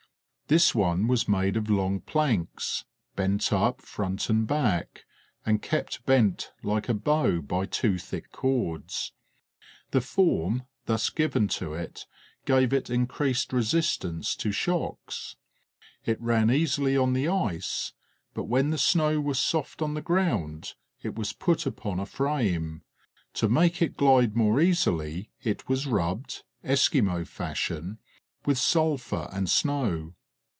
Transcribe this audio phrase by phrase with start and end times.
[0.47, 2.83] This one was made of long planks,
[3.15, 5.05] bent up front and back,
[5.45, 9.13] and kept bent like a bow by two thick cords;
[9.91, 12.05] the form thus given to it
[12.43, 15.37] gave it increased resistance to shocks;
[16.03, 17.93] it ran easily on the ice,
[18.33, 22.81] but when the snow was soft on the ground it was put upon a frame;
[23.35, 27.99] to make it glide more easily it was rubbed, Esquimaux fashion,
[28.45, 30.13] with sulphur and snow.